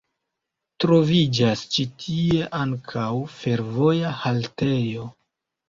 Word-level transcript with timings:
Troviĝas 0.83 1.61
ĉi 1.75 1.85
tie 2.05 2.49
ankaŭ 2.61 3.13
fervoja 3.37 4.17
haltejo. 4.25 5.11